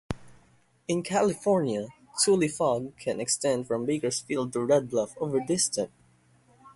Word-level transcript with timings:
In 0.87 1.03
California, 1.03 1.89
tule 2.25 2.47
fog 2.49 2.97
can 2.97 3.19
extend 3.19 3.67
from 3.67 3.85
Bakersfield 3.85 4.51
to 4.53 4.65
Red 4.65 4.89
Bluff, 4.89 5.15
over 5.19 5.39
distant. 5.39 5.91